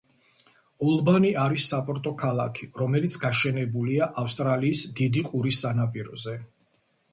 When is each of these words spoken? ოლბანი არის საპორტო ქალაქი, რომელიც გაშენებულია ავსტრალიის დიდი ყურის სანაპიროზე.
ოლბანი 0.85 1.33
არის 1.41 1.67
საპორტო 1.73 2.13
ქალაქი, 2.21 2.69
რომელიც 2.83 3.19
გაშენებულია 3.27 4.09
ავსტრალიის 4.25 4.85
დიდი 5.03 5.27
ყურის 5.31 5.63
სანაპიროზე. 5.67 6.39